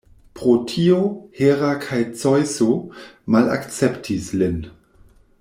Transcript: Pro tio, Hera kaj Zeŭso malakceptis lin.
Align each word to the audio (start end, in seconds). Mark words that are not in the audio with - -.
Pro 0.37 0.53
tio, 0.69 0.95
Hera 1.41 1.69
kaj 1.83 1.99
Zeŭso 2.23 2.71
malakceptis 3.37 4.33
lin. 4.43 4.59